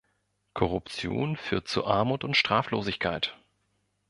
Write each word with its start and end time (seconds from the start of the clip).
Korruption 0.55 1.37
führt 1.37 1.67
zu 1.67 1.85
Armut 1.85 2.23
und 2.23 2.35
Straflosigkeit. 2.35 3.37